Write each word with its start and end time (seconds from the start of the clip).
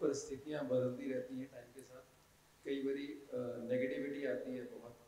परिस्थितियाँ 0.00 0.64
बदलती 0.68 1.12
रहती 1.12 1.38
हैं 1.38 1.48
टाइम 1.52 1.72
के 1.74 1.82
साथ। 1.82 2.04
कई 2.64 2.80
बारी 2.82 3.06
नेगेटिविटी 3.68 4.24
आती 4.26 4.54
है 4.56 4.64
बहुत। 4.64 4.98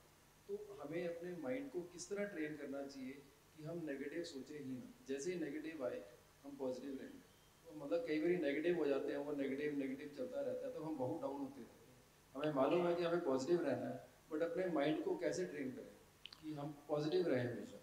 तो 0.48 0.78
हमें 0.82 1.02
अपने 1.08 1.32
माइंड 1.42 1.70
को 1.72 1.80
किस 1.92 2.08
तरह 2.10 2.24
ट्रेन 2.26 2.56
करना 2.56 2.82
चाहिए 2.86 3.12
कि 3.56 3.64
हम 3.64 3.80
नेगेटिव 3.84 4.24
सोचे 4.24 4.58
ही 4.58 4.64
ना? 4.64 4.80
जैसे 5.08 5.32
ही 5.32 5.40
नेगेटिव 5.40 5.84
आए, 5.86 6.00
हम 6.44 6.56
पॉजिटिव 6.56 6.98
रहेंगे। 7.00 7.26
तो 7.64 7.74
मतलब 7.84 8.04
कई 8.08 8.18
बार 8.20 8.30
नेगेटिव 8.42 8.76
हो 8.76 8.86
जाते 8.86 9.12
हैं, 9.12 9.18
वो 9.18 9.32
नेगेटिव 9.32 9.78
नेगेटिव 9.78 10.14
चलता 10.18 10.40
रहता 10.40 10.66
है 10.66 10.72
तो 10.74 10.82
हम 10.82 10.96
बहुत 10.98 11.20
डाउन 11.20 11.40
होते 11.40 11.60
रहते 11.60 11.90
हैं। 11.90 11.96
हमें 12.34 12.52
मालूम 12.52 12.86
है 12.86 12.94
कि 12.94 13.02
हमें 13.02 13.20
पॉजिटिव 13.20 13.60
रहना 13.62 13.88
है 13.88 14.00
बट 14.32 14.42
अपने 14.42 14.66
माइंड 14.72 15.04
को 15.04 15.16
कैसे 15.18 15.44
ट्रेन 15.46 15.70
करें 15.70 15.94
कि 16.42 16.54
हम 16.54 16.72
पॉजिटिव 16.88 17.28
रहें 17.28 17.44
हमेशा? 17.52 17.78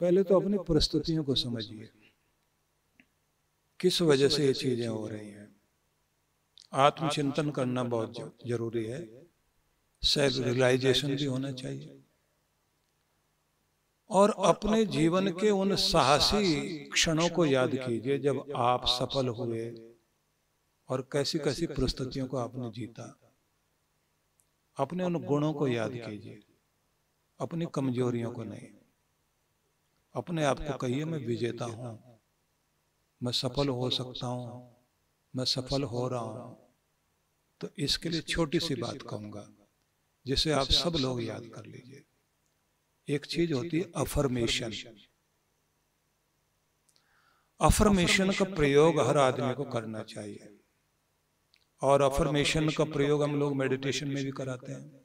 पहले 0.00 0.22
तो 0.24 0.40
अपनी 0.40 0.58
परिस्थितियों 0.68 1.24
को 1.24 1.34
समझिए। 1.36 1.88
किस 3.80 4.00
वजह 4.02 4.28
से 4.28 4.46
ये 4.46 4.54
चीज़ें 4.54 4.86
हो 4.88 5.06
रही 5.08 5.30
हैं? 5.30 5.39
आत्मचिंतन 6.72 7.50
करना 7.50 7.84
बहुत 7.84 8.38
ज़रूरी 8.46 8.84
है। 8.84 9.26
सेल्फ 10.02 10.46
रियलाइजेशन 10.46 11.16
भी 11.16 11.24
होना 11.24 11.52
चाहिए। 11.52 12.04
और 14.10 14.34
अपने 14.44 14.84
जीवन 14.84 15.32
के 15.32 15.50
उन 15.50 15.76
साहसी 15.76 16.74
क्षणों 16.84 17.28
को 17.28 17.46
याद 17.46 17.70
कीजिए 17.74 18.18
जब 18.18 18.52
आप 18.56 18.86
सफल 18.86 19.28
हुए 19.28 19.92
और 20.88 21.08
कैसी 21.12 21.38
कैसी 21.38 21.66
परिस्थितियों 21.66 22.26
को 22.26 22.36
आपने 22.36 22.70
जीता। 22.70 23.18
अपने 24.76 25.04
उन 25.04 25.24
गुणों 25.24 25.52
को 25.52 25.68
याद 25.68 25.92
कीजिए। 25.92 26.42
अपनी 27.40 27.66
कमजोरियों 27.74 28.32
को 28.32 28.44
नहीं। 28.44 28.68
अपने 30.14 30.44
आप 30.44 30.60
को 30.60 30.76
कहिए, 30.76 31.04
मैं 31.04 31.26
विजेता 31.26 31.64
हूँ। 31.64 32.20
मैं 33.22 33.32
सफल 33.32 33.68
हो 33.68 33.90
सकता 33.90 34.26
हूँ। 34.26 34.79
मैं 35.34 35.44
सफल 35.44 35.82
हो 35.82 36.08
रहा 36.08 36.20
हूँ। 36.20 36.56
तो 37.60 37.68
इसके 37.78 38.08
लिए 38.08 38.20
छोटी 38.20 38.60
सी 38.60 38.74
बात 38.74 39.02
कहूँगा 39.02 39.46
जिसे 40.26 40.50
आप 40.50 40.66
सब 40.66 40.96
लोग 40.96 41.22
याद 41.22 41.50
कर 41.54 41.66
लीजिए। 41.66 42.04
एक 43.08 43.26
चीज़ 43.26 43.52
होती 43.52 43.78
है 43.78 43.90
अफर्मेशन 43.96 44.72
अफर्मेशन 47.60 48.30
का 48.32 48.44
प्रयोग 48.44 49.00
हर 49.00 49.18
आदमी 49.18 49.54
को 49.54 49.64
करना 49.64 50.02
चाहिए। 50.02 50.56
और 51.82 52.02
अफर्मेशन 52.02 52.68
का 52.68 52.84
प्रयोग 52.84 53.22
हम 53.22 53.38
लोग 53.38 53.56
मेडिटेशन 53.56 54.08
में 54.08 54.24
भी 54.24 54.30
कराते 54.30 54.72
हैं। 54.72 55.00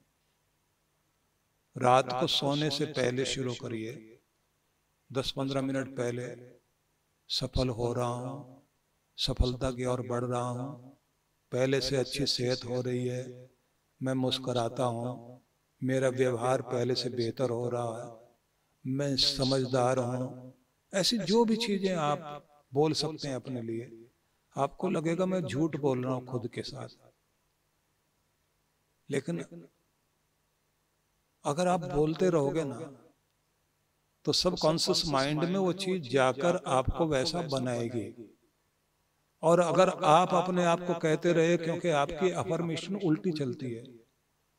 रात 1.76 2.12
को 2.12 2.26
सोने 2.26 2.70
से 2.70 2.86
पहले 2.86 3.24
शुरू 3.24 3.54
करिए। 3.54 3.92
दस 5.10 5.30
पंद्रह 5.30 5.62
मिनट 5.62 5.96
पहले 5.96 6.26
सफल 7.30 7.68
हो 7.68 7.92
रहा 7.92 8.06
हूँ। 8.06 8.55
सफलता 9.18 9.70
की 9.70 9.84
ओर 9.84 10.00
बढ़ 10.02 10.24
रहा 10.24 10.48
हूँ। 10.48 10.96
पहले 11.52 11.80
से 11.80 11.96
अच्छी 11.96 12.26
सेहत 12.26 12.64
हो 12.64 12.80
रही 12.80 13.06
है। 13.06 13.48
मैं 14.00 14.14
मुस्कुराता 14.14 14.84
हूँ। 14.84 15.40
मेरा 15.82 16.08
व्यवहार 16.08 16.62
पहले 16.62 16.94
से 16.94 17.08
बेहतर 17.10 17.50
हो 17.50 17.68
रहा 17.68 18.02
है। 18.02 18.10
मैं 18.84 19.16
समझदार 19.16 19.98
हूँ। 19.98 20.52
ऐसी 20.92 21.18
जो 21.18 21.44
भी 21.44 21.56
चीज़ें 21.56 21.94
आप 21.94 22.42
बोल 22.72 22.92
सकते 22.92 23.28
हैं 23.28 23.34
अपने 23.34 23.62
लिए। 23.62 24.08
आपको 24.56 24.88
लगेगा 24.90 25.26
मैं 25.26 25.40
झूठ 25.42 25.76
बोल 25.76 26.04
रहा 26.04 26.14
हूँ 26.14 26.22
खुद 26.24 26.48
के 26.48 26.62
साथ। 26.62 26.88
लेकिन 29.08 29.44
अगर 31.44 31.68
आप 31.68 31.80
बोलते 31.80 32.30
रहोगे 32.30 32.64
ना 32.64 32.80
तो 34.24 34.32
सब 34.32 34.56
कॉन्सियस 34.58 35.02
माइंड 35.06 35.44
में 35.44 35.58
वो 35.58 35.72
चीज़ 35.72 36.08
जाकर 36.08 36.60
आपको 36.66 37.06
वैसा 37.06 37.42
बनाएगी। 37.42 38.06
और 39.42 39.60
अगर 39.60 39.88
आप 40.04 40.34
अपने 40.34 40.64
आप 40.64 40.86
को 40.86 40.94
कहते 40.94 41.32
रहे 41.32 41.56
क्योंकि 41.56 41.88
आपकी 41.88 42.30
अफर्मेशन 42.30 42.96
उल्टी 42.96 43.32
चलती 43.32 43.72
है। 43.72 43.84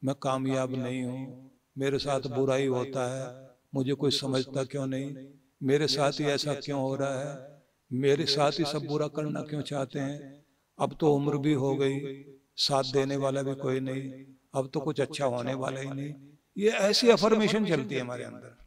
मैं 0.04 0.16
कामयाब 0.16 0.76
नहीं 0.76 1.04
हूँ। 1.04 1.52
मेरे 1.78 2.00
साथ 2.00 2.20
बुराई 2.20 2.68
होता 2.68 3.08
है। 3.14 3.50
मुझे 3.76 3.94
कोई 3.94 4.12
समझता 4.12 4.64
क्यों 4.64 4.88
नहीं? 4.88 5.16
मेरे 5.64 5.88
साथ 5.88 6.12
ही 6.12 6.26
ऐसा 6.26 6.54
क्यों 6.54 6.82
हो 6.82 6.96
रहा 6.96 7.20
है 7.20 7.58
मेरे 7.92 8.26
साथ 8.26 8.52
ही 8.52 8.66
सब 8.66 8.86
बुरा 8.86 9.08
करना 9.08 9.42
क्यों 9.42 9.62
चाहते 9.62 10.00
हैं? 10.00 10.46
अब 10.80 10.98
तो 11.00 11.16
उम्र 11.16 11.38
भी 11.38 11.54
हो 11.54 11.76
गई। 11.76 12.26
साथ 12.56 12.84
देने 12.84 13.16
वाला 13.16 13.42
भी 13.42 13.56
कोई 13.56 13.80
नहीं। 13.80 14.26
अब 14.56 14.70
तो 14.74 14.80
कुछ 14.80 15.02
अच्छा 15.02 15.26
होने 15.26 15.54
वाला 15.54 15.80
ही 15.80 15.90
नहीं। 15.90 16.14
ये 16.58 16.70
ऐसी 16.70 17.10
अफर्मेशन 17.10 17.66
चलती 17.66 17.96
है 17.96 18.02
हमारे 18.02 18.24
अंदर। 18.24 18.58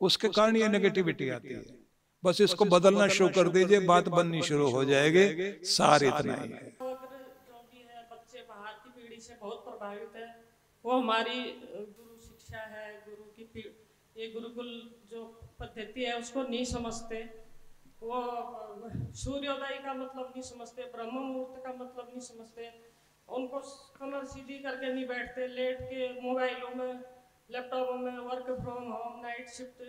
उसके 0.00 0.28
कारण 0.28 0.56
ये 0.56 0.68
नेगेटिविटी 0.68 1.28
आती 1.28 1.48
है। 1.48 1.81
बस 2.22 2.40
इसको 2.40 2.64
बदलना 2.66 3.06
शुरू 3.08 3.28
कर 3.36 3.48
दीजिए 3.48 3.80
बात 3.86 4.08
बननी 4.10 4.42
शुरू 4.42 4.70
हो 4.70 4.84
जाएगी 4.84 5.24
सार 5.70 6.04
इतना 6.04 6.34
ही 6.34 6.50
है 6.50 6.70
बहुत 9.40 9.64
प्रभावित 9.64 10.16
है 10.16 10.26
वो 10.84 10.92
हमारी 10.92 11.38
गुरु 11.64 12.18
शिक्षा 12.20 12.60
है 12.74 12.86
गुरु 13.06 13.24
की 13.36 13.64
ये 14.16 14.26
गुरुकुल 14.32 14.68
जो 15.10 15.24
पद्धति 15.60 16.04
है 16.04 16.18
उसको 16.18 16.42
नहीं। 16.42 16.64
समझते 16.64 17.22
वो 18.02 18.20
सूर्योदय 19.16 19.78
का 19.84 19.94
मतलब 19.94 20.26
नहीं 20.26 20.42
समझते 20.42 20.82
ब्रह्म 20.92 21.18
मुहूर्त 21.18 21.62
का 21.64 21.72
मतलब 21.74 22.08
नहीं 22.08 22.20
समझते 22.20 22.70
उनको 23.28 23.60
कमर 23.98 24.24
सीधी 24.26 24.58
करके 24.58 24.92
नहीं 24.92 25.06
बैठते 25.06 25.46
लेट 25.48 25.82
के 25.82 26.08
मोबाइलों 26.22 26.70
में 26.74 26.92
लैपटॉपों 27.50 27.98
में 27.98 28.16
work 28.20 28.50
from 28.62 28.90
home 28.92 29.20
night 29.22 29.48
shift 29.50 29.82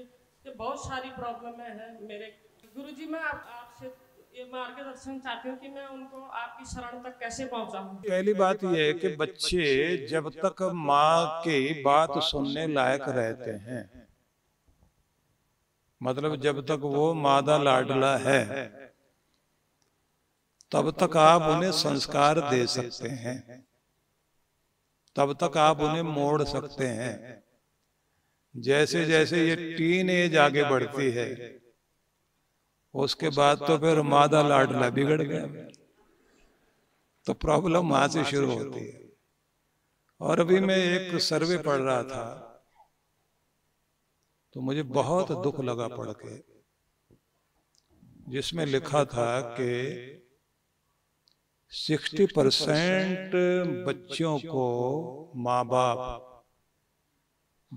ये 0.46 0.54
बहुत 0.54 0.80
सारी 0.80 1.10
प्रॉब्लम 1.12 1.62
है 1.62 1.92
मेरे। 2.08 2.26
गुरुजी 2.76 3.06
मैं 3.06 3.20
आप, 3.20 3.46
आपसे 3.50 3.88
ये 4.38 4.46
मार्गदर्शन 4.52 5.20
चाहती 5.20 5.50
हूँ 5.50 5.58
कि 5.58 5.68
मैं 5.70 5.86
उनको 5.88 6.22
आपकी 6.22 6.66
शरण 6.66 7.04
तक 7.04 7.18
कैसे 7.20 7.46
पहुंचाऊं? 7.46 7.96
पहली 7.98 8.34
बात 8.34 8.64
यह 8.64 8.86
है 8.88 8.94
कि 8.94 9.10
बच्चे 9.10 9.98
जब 10.08 10.30
तक 10.46 10.62
माँ 10.74 11.28
की 11.44 11.74
बात 11.84 12.18
सुनने 12.24 12.68
लायक 12.68 13.10
रहते 13.10 13.52
हैं 13.52 14.08
मतलब 16.02 16.36
जब 16.36 16.62
तक 16.62 16.80
वो 16.84 17.14
मादा 17.14 17.58
लाडला 17.58 18.16
है 18.18 18.44
तब 20.72 20.92
तक 21.00 21.18
आप 21.18 21.42
उन्हें 21.44 21.72
संस्कार 21.72 22.42
दे 22.42 22.66
सकते 22.68 23.10
हैं 23.10 23.66
तब 25.16 25.34
तक 25.44 25.58
आप 25.58 25.82
उन्हें 25.82 26.02
मोड़ 26.04 26.44
सकते 26.44 26.88
हैं। 26.88 27.43
जैसे 28.56 29.06
जैसे 29.06 29.50
ये 29.50 29.56
टीन 29.78 30.10
एज 30.10 30.36
आगे 30.38 30.64
बढ़ती 30.64 31.12
है 31.12 31.28
उसके 32.94 33.30
बाद 33.30 33.58
तो 33.58 33.78
फिर 33.78 34.02
मादा 34.02 34.42
लाडला 34.48 34.90
बिगड़ 34.90 35.22
गया। 35.22 35.46
तो 37.26 37.34
प्रॉब्लम 37.34 37.90
वहाँ 37.90 38.08
से 38.08 38.24
शुरू 38.24 38.52
होती 38.52 38.80
है। 38.80 39.02
और 40.22 40.40
अभी 40.40 40.60
मैं 40.60 40.78
एक 40.78 41.22
सर्वे 41.22 41.58
पढ़ 41.58 41.80
रहा 41.80 42.04
था 42.04 42.26
तो 44.56 44.62
मुझे 44.62 44.84
बहुत 44.84 45.32
दुख 45.44 45.60
लगा 45.60 45.88
पढ़ 45.88 46.12
के 46.12 46.38
जिसमें 48.32 48.66
लिखा 48.66 49.06
था 49.06 49.42
कि 49.42 49.72
60 51.72 52.28
परसेंट 52.36 53.32
बच्चों 53.88 54.40
को 54.40 54.68
माँ 55.36 55.66
बाप 55.66 56.33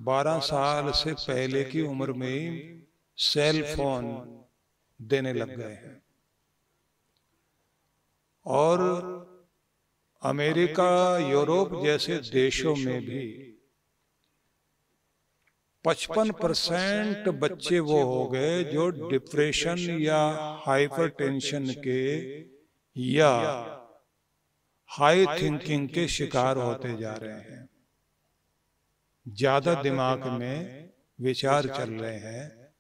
12 0.05 0.39
साल 0.39 0.91
से 0.91 1.15
पहले 1.15 1.65
की 1.65 1.81
उम्र 1.83 2.13
में 2.13 2.63
सेल 3.19 3.63
फ़ोन 3.63 4.19
देने 5.01 5.33
लग 5.33 5.55
गए 5.55 5.75
हैं। 5.75 6.03
और 8.47 8.81
अमेरिका 10.23 11.19
यूरोप 11.19 11.75
जैसे 11.75 12.19
देशों 12.19 12.77
में 12.77 13.03
भी 13.05 13.27
55 15.85 16.31
परसेंट 16.33 17.29
बच्चे 17.29 17.79
वो 17.81 18.05
हो 18.05 18.27
गए 18.29 18.65
जो 18.65 18.89
डिप्रेशन 18.91 19.89
या 19.91 20.21
हाइपरटेंशन 20.67 21.71
के 21.71 22.01
या 22.97 23.31
हाई 24.91 25.27
थिंकिंग 25.27 25.89
के 25.89 26.09
शिकार 26.09 26.57
होते 26.57 26.97
जा 26.97 27.17
रहे 27.17 27.41
हैं। 27.41 27.66
ज़्यादा 29.27 29.75
दिमाग 29.83 30.27
में 30.33 30.91
विचार 31.19 31.67
चल 31.69 31.91
रहे 31.93 32.19
हैं 32.19 32.73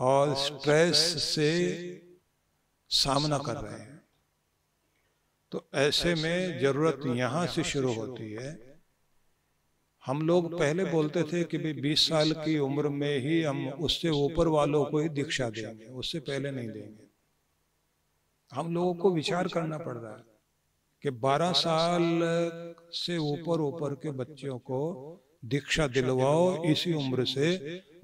और 0.00 0.34
स्ट्रेस 0.36 0.96
से 1.24 1.50
सामना 2.90 3.38
कर 3.38 3.56
रहे 3.56 3.78
हैं। 3.80 4.02
तो 5.52 5.66
ऐसे 5.74 6.14
में 6.14 6.58
ज़रूरत 6.60 7.00
यहाँ 7.16 7.46
से 7.46 7.62
शुरू 7.64 7.92
होती 7.92 8.32
है। 8.32 8.54
हम 10.04 10.20
लोग 10.22 10.58
पहले 10.58 10.84
बोलते 10.84 11.22
थे 11.22 11.42
कि 11.44 11.58
भाई 11.58 11.72
20 11.72 12.08
साल 12.08 12.32
की 12.34 12.58
उम्र 12.58 12.88
में 12.88 13.18
ही 13.18 13.42
हम 13.42 13.68
उससे 13.68 14.08
ऊपर 14.08 14.48
वालों 14.48 14.84
को 14.84 14.98
ही 14.98 15.08
दीक्षा 15.08 15.48
देंगे 15.50 15.86
उससे 15.86 16.20
पहले 16.20 16.50
नहीं 16.50 16.68
देंगे। 16.68 17.06
हम 18.52 18.74
लोगों 18.74 18.94
को 18.94 19.10
विचार 19.10 19.48
करना 19.48 19.78
पड़ 19.78 19.96
रहा 19.96 20.16
है 20.16 20.24
कि 21.04 21.10
12 21.20 21.52
साल 21.52 22.02
से 22.92 23.16
ऊपर 23.16 23.60
ऊपर 23.60 23.94
के 23.94 24.10
बच्चों 24.10 24.58
को 24.58 24.80
दीक्षा 25.46 25.86
दिलवाओ 25.86 26.64
इसी 26.64 26.92
उम्र 26.92 27.24
से 27.24 27.48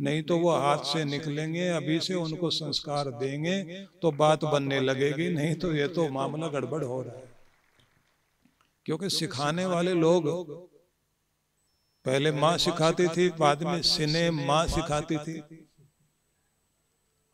नहीं 0.00 0.22
तो 0.22 0.38
वो 0.38 0.50
हाथ 0.56 0.84
से 0.84 1.04
निकलेंगे 1.04 1.68
अभी 1.68 1.98
से 2.00 2.14
उनको 2.14 2.50
संस्कार 2.50 3.10
देंगे 3.10 3.62
तो 4.02 4.10
बात 4.12 4.44
बनने 4.44 4.80
लगेगी 4.80 5.28
नहीं 5.30 5.54
तो 5.54 5.72
ये 5.74 5.88
तो 5.88 6.08
मामला 6.08 6.48
गड़बड़ 6.48 6.82
हो 6.84 7.02
रहा 7.02 7.16
है। 7.16 7.30
क्योंकि 8.86 9.10
सिखाने 9.10 9.66
वाले 9.66 9.94
लोग 9.94 10.28
पहले 12.04 12.32
माँ 12.32 12.56
सिखाती 12.58 13.08
थी 13.08 13.28
बाद 13.30 13.62
में 13.62 13.80
सिने 13.82 14.30
माँ 14.30 14.66
सिखाती 14.66 15.18
थी। 15.18 15.40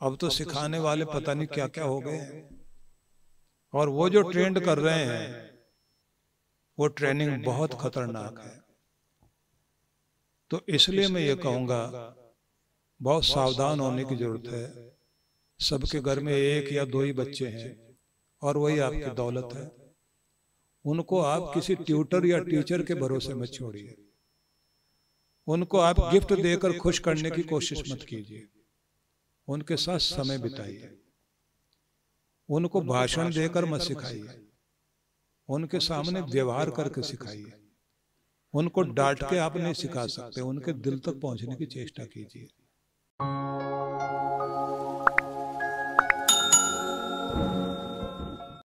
अब 0.00 0.16
तो 0.16 0.30
सिखाने 0.30 0.78
वाले 0.78 1.04
पता 1.04 1.34
नहीं 1.34 1.46
क्या 1.46 1.66
क्या 1.68 1.84
हो 1.84 2.00
गए 2.00 2.42
और 3.74 3.88
वो 3.88 4.08
जो 4.10 4.22
ट्रेंड 4.22 4.60
कर 4.60 4.78
रहे 4.78 5.04
हैं 5.04 5.50
वो 6.78 6.86
ट्रेनिंग 6.88 7.44
बहुत 7.44 7.74
खतरनाक 7.80 8.38
है। 8.38 8.67
तो 10.50 10.60
इसलिए 10.68 11.08
मैं 11.08 11.20
ये 11.20 11.34
कहूँगा 11.34 12.14
बहुत 13.02 13.24
सावधान 13.24 13.80
होने 13.80 14.04
की 14.04 14.16
ज़रूरत 14.16 14.46
है। 14.46 14.92
सबके 15.60 16.00
घर 16.00 16.20
में 16.20 16.32
एक 16.32 16.72
या 16.72 16.84
दो 16.84 17.02
ही 17.02 17.12
बच्चे 17.12 17.48
हैं 17.48 17.98
और 18.42 18.56
वही 18.56 18.78
आपकी 18.78 19.10
दौलत 19.10 19.48
है। 19.54 19.70
उनको 20.84 21.20
आप 21.20 21.50
किसी 21.54 21.74
ट्यूटर 21.74 22.26
या 22.26 22.38
टीचर 22.38 22.82
के 22.82 22.94
भरोसे 22.94 23.34
मत 23.34 23.50
छोड़िए। 23.52 23.96
उनको 25.48 25.78
आप 25.78 26.00
गिफ्ट 26.12 26.32
देकर 26.32 26.78
खुश 26.78 26.98
करने 26.98 27.30
की 27.30 27.42
कोशिश 27.42 27.92
मत 27.92 28.06
कीजिए। 28.08 28.48
उनके 29.48 29.76
साथ 29.76 29.98
समय 29.98 30.38
बिताइए। 30.38 30.98
उनको 32.48 32.80
भाषण 32.80 33.32
देकर 33.32 33.64
मत 33.64 33.80
सिखाइए। 33.80 34.48
उनके 35.48 35.80
सामने 35.80 36.20
व्यवहार 36.20 36.70
करके 36.70 37.02
सिखाइए। 37.02 37.57
उनको 38.54 38.82
डांट 38.82 39.22
के 39.22 39.38
आप 39.38 39.56
नहीं 39.56 39.74
सिखा 39.74 40.06
सकते 40.06 40.40
उनके 40.40 40.72
दिल 40.72 40.98
तक 40.98 41.20
पहुँचने 41.20 41.56
की 41.56 41.66
चेष्टा 41.66 42.04
कीजिए। 42.04 42.48